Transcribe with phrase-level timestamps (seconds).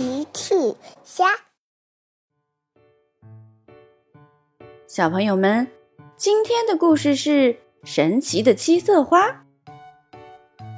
[0.00, 0.54] 奇趣
[1.04, 1.26] 虾，
[4.86, 5.68] 小朋友们，
[6.16, 9.44] 今天的故事是神奇的七色花。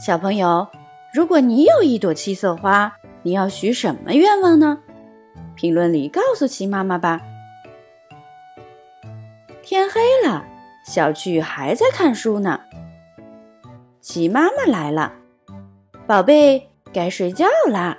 [0.04, 0.66] 小朋友，
[1.14, 4.80] 如果你有一朵七色花，你要许什么愿望呢？
[5.54, 7.20] 评论里告诉奇妈妈吧。
[9.62, 10.45] 天黑了，
[10.84, 12.61] 小趣还在看书呢。
[14.00, 15.12] 奇妈妈来了，
[16.09, 17.98] 宝贝，该睡觉啦。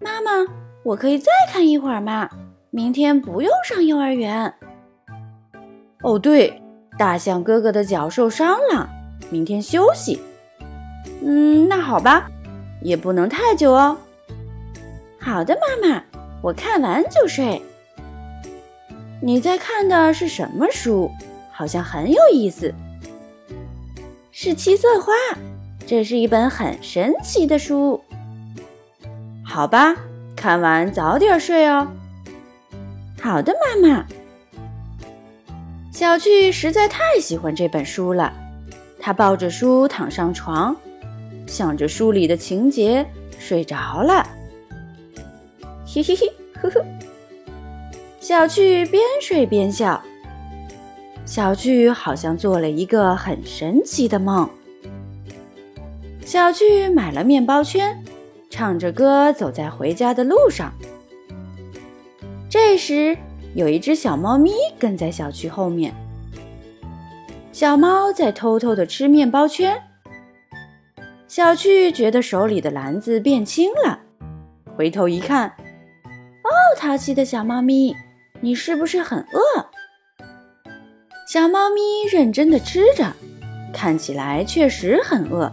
[0.00, 0.30] 妈妈，
[0.82, 2.28] 我可以再看一会儿吗？
[2.70, 4.54] 明天不用上幼儿园。
[6.02, 6.62] 哦，对，
[6.96, 8.88] 大象哥哥的脚受伤了，
[9.28, 10.20] 明天休息。
[11.22, 12.30] 嗯，那好吧，
[12.82, 13.98] 也不能太久哦。
[15.18, 16.02] 好的，妈妈，
[16.42, 17.60] 我看完就睡。
[19.20, 21.10] 你在看的是什么书？
[21.52, 22.72] 好像很有意思。
[24.32, 25.12] 是七色花，
[25.86, 28.02] 这是一本很神奇的书。
[29.50, 29.96] 好吧，
[30.36, 31.88] 看完早点睡哦。
[33.20, 34.06] 好的，妈妈。
[35.92, 38.32] 小趣实在太喜欢这本书了，
[39.00, 40.76] 他抱着书躺上床，
[41.48, 43.04] 想着书里的情节
[43.40, 44.24] 睡着了。
[45.84, 46.84] 嘿嘿嘿，呵呵。
[48.20, 50.00] 小趣边睡边笑。
[51.26, 54.48] 小趣好像做了一个很神奇的梦。
[56.24, 58.00] 小趣买了面包圈。
[58.50, 60.72] 唱着歌走在回家的路上，
[62.50, 63.16] 这时
[63.54, 65.94] 有一只小猫咪跟在小趣后面。
[67.52, 69.80] 小猫在偷偷的吃面包圈。
[71.28, 74.00] 小趣觉得手里的篮子变轻了，
[74.76, 77.94] 回头一看，哦，淘气的小猫咪，
[78.40, 79.66] 你是不是很饿？
[81.28, 83.12] 小猫咪认真的吃着，
[83.72, 85.52] 看起来确实很饿。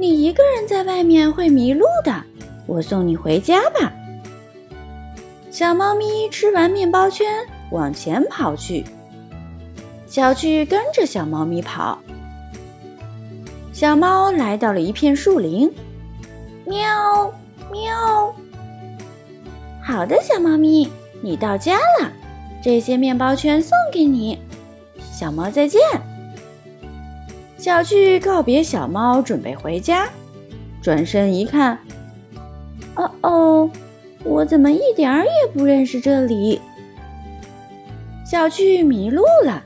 [0.00, 2.24] 你一个人在外面会迷路的，
[2.66, 3.92] 我送你回家吧。
[5.50, 7.28] 小猫咪吃完面包圈，
[7.70, 8.82] 往前跑去。
[10.06, 11.98] 小趣跟着小猫咪跑。
[13.74, 15.70] 小猫来到了一片树林，
[16.64, 17.30] 喵
[17.70, 18.34] 喵。
[19.82, 22.10] 好的，小猫咪，你到家了，
[22.64, 24.38] 这些面包圈送给你。
[25.12, 25.78] 小猫再见。
[27.60, 30.08] 小趣告别小猫，准备回家。
[30.80, 31.78] 转身一看，
[32.94, 33.70] 哦哦，
[34.24, 36.58] 我怎么一点儿也不认识这里？
[38.24, 39.62] 小趣迷路了。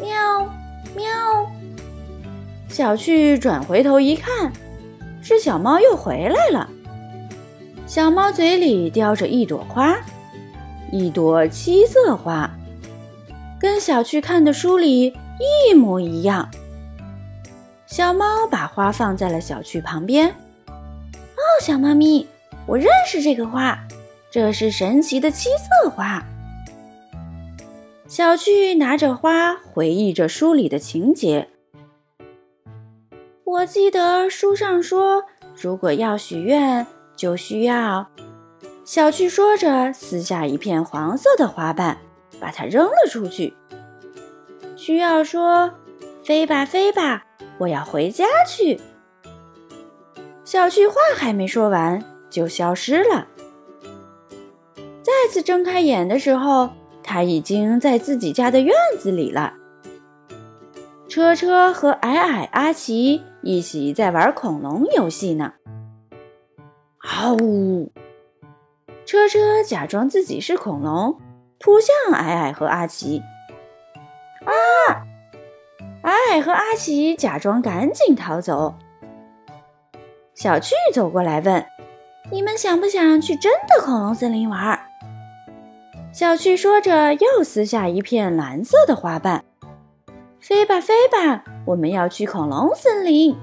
[0.00, 0.44] 喵
[0.96, 1.06] 喵。
[2.68, 4.52] 小趣转回头一看，
[5.22, 6.68] 是小猫又回来了。
[7.86, 9.96] 小猫嘴里叼着一朵花，
[10.90, 12.50] 一朵七色花，
[13.60, 15.14] 跟小趣看的书里。
[15.38, 16.48] 一模一样。
[17.86, 20.28] 小猫把花放在了小趣旁边。
[20.66, 22.26] 哦，小猫咪，
[22.66, 23.78] 我认识这个花，
[24.30, 26.22] 这是神奇的七色花。
[28.06, 31.48] 小趣拿着花，回忆着书里的情节。
[33.44, 38.06] 我记得书上说，如果要许愿，就需要……
[38.84, 41.98] 小趣说着，撕下一片黄色的花瓣，
[42.40, 43.54] 把它扔了出去。
[44.84, 45.72] 需要说
[46.26, 47.24] ：“飞吧，飞吧，
[47.58, 48.80] 我要回家去。”
[50.44, 53.28] 小趣话还没说完，就消失了。
[55.00, 56.70] 再次睁开眼的时候，
[57.00, 59.54] 他已经在自己家的院子里了。
[61.08, 65.52] 车车和矮矮阿奇一起在玩恐龙游戏呢。
[66.98, 67.92] 嗷呜！
[69.06, 71.20] 车车假装自己是恐龙，
[71.60, 73.22] 扑向矮矮和阿奇。
[76.32, 78.74] 矮矮和阿奇假装赶紧逃走。
[80.32, 81.62] 小趣走过来问
[82.32, 84.80] ：“你们想不想去真的恐龙森林玩？”
[86.10, 89.44] 小趣说着，又撕下一片蓝色的花瓣。
[90.40, 93.36] “飞吧，飞吧，我们要去恐龙森林。”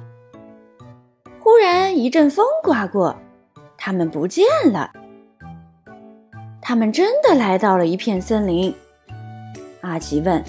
[1.39, 3.16] 忽然一阵风刮过，
[3.77, 4.44] 他们不见
[4.74, 4.89] 了。
[6.59, 8.74] 他们真的来到了一片森林。
[9.81, 10.44] 阿奇问。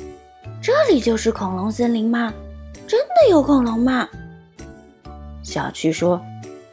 [0.63, 2.33] 这里就是恐龙森林吗？
[2.87, 4.09] 真的有恐龙吗？
[5.43, 6.21] 小趣说：“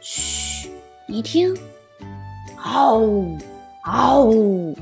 [0.00, 0.68] 嘘，
[1.06, 1.56] 你听，
[2.56, 3.38] 嗷呜，
[3.84, 4.76] 嗷呜，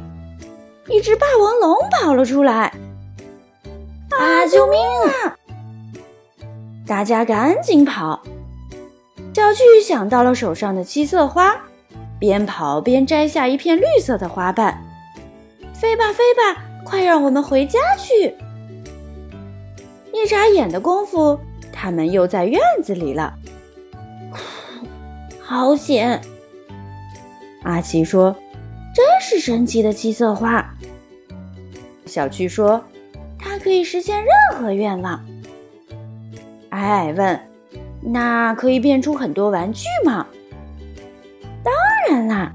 [0.89, 2.73] 一只霸王龙跑了出来！
[4.11, 5.37] 啊，救命啊！
[6.87, 8.23] 大家赶紧跑！
[9.35, 11.55] 小趣想到了手上的七色花，
[12.19, 14.83] 边跑边摘下一片绿色的花瓣。
[15.75, 18.35] 飞吧，飞吧，快让我们回家去！”
[20.17, 21.39] 一眨眼的功夫，
[21.73, 23.35] 他们又在院子里了。
[25.43, 26.21] 好险！
[27.63, 28.35] 阿奇说
[28.95, 30.75] ：“真是神奇的七色花。”
[32.07, 32.83] 小趣说
[33.39, 34.29] ：“它可以实现任
[34.59, 35.25] 何愿望。”
[36.71, 37.41] 矮矮问
[38.03, 40.27] ：“那可以变出很多玩具吗
[41.63, 41.75] ？”“当
[42.09, 42.53] 然啦！”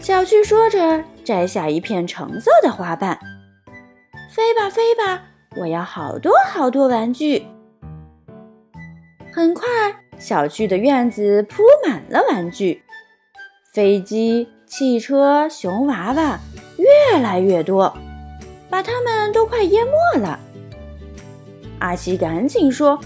[0.00, 3.18] 小趣说着，摘下一片橙色的花瓣
[4.34, 5.24] ，“飞吧，飞吧！
[5.56, 7.46] 我要好多好多玩具。”
[9.32, 9.66] 很快，
[10.18, 12.82] 小趣的院子铺满了玩具。
[13.72, 16.38] 飞机、汽车、熊娃娃
[16.76, 17.96] 越来越多，
[18.68, 20.38] 把它们都快淹没了。
[21.78, 22.98] 阿奇赶紧说：“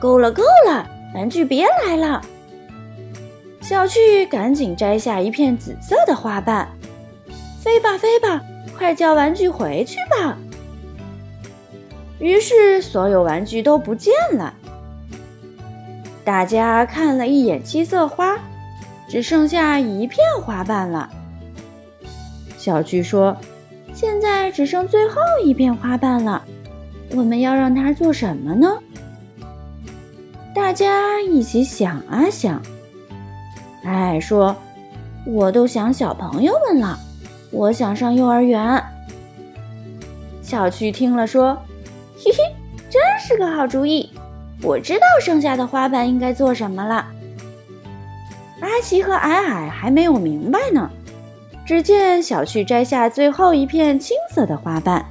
[0.00, 2.22] 够了，够了，玩具别来了。”
[3.60, 6.68] 小趣赶紧摘下一片紫色的花瓣
[7.60, 8.40] ，“飞吧，飞吧，
[8.78, 10.38] 快叫玩具回去吧。”
[12.24, 14.54] 于是，所有玩具都不见了。
[16.24, 18.38] 大家看了一眼七色花。
[19.06, 21.08] 只剩下一片花瓣了。
[22.56, 23.36] 小趣说
[23.94, 26.42] ：“现在只剩最后一片花瓣了，
[27.10, 28.66] 我们要让它做什么呢？”
[30.54, 32.60] 大家一起想啊想。
[33.84, 34.56] 哎，说
[35.26, 36.98] ：“我都想小朋友们了，
[37.50, 38.82] 我想上幼儿园。”
[40.42, 41.56] 小趣听了说
[42.16, 42.38] ：“嘿嘿，
[42.90, 44.10] 真是个好主意！
[44.62, 47.06] 我知道剩下的花瓣应该做什么了。”
[48.60, 50.90] 阿奇和矮矮还没有明白呢。
[51.66, 55.04] 只见小趣摘下最后一片青色的花瓣，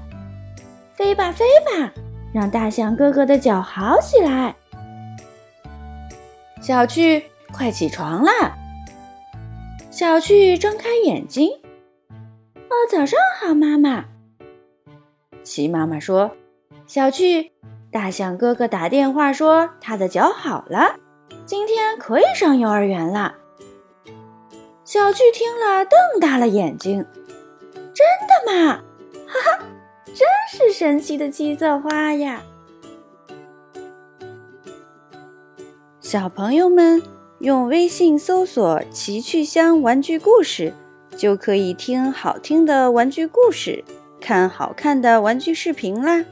[0.93, 1.91] 飞吧飞吧，
[2.31, 4.55] 让大象哥哥的脚好起来。
[6.61, 8.55] 小趣，快起床啦！
[9.89, 11.49] 小趣睁开眼睛，
[12.69, 14.05] 哦，早上好，妈妈。
[15.43, 16.31] 齐妈妈说
[16.85, 17.51] ：“小趣，
[17.91, 20.95] 大象哥哥打电话说他的脚好了，
[21.45, 23.35] 今天可以上幼儿园了。”
[24.85, 27.05] 小趣听了，瞪大了眼睛
[27.73, 28.81] ：“真的吗？
[29.25, 29.65] 哈哈，
[30.07, 32.43] 真是神奇的七色花呀！”
[36.01, 37.01] 小朋友们
[37.39, 40.73] 用微信搜索“奇趣箱玩具故事”，
[41.17, 43.83] 就可以听好听的玩具故事，
[44.19, 46.23] 看好看的玩具视频啦。